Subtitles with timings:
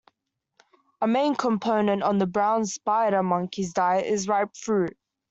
[1.01, 4.97] A main component of the brown spider monkey's diet is ripe fruit.